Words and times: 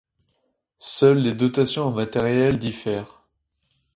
Seules 0.79 1.19
les 1.19 1.35
dotations 1.35 1.83
en 1.85 1.91
matériels 1.91 2.57
diffèrent. 2.57 3.21